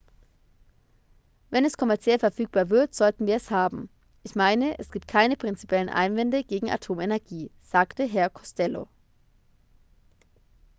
[1.51, 3.87] """wenn es kommerziell verfügbar wird sollten wir es haben.
[4.23, 8.87] ich meine es gibt keine prinzipiellen einwände gegen atomenergie" sagte herr costello.